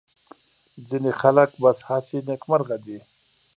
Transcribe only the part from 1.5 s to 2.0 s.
بس